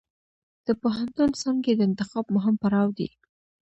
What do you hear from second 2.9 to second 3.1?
دی.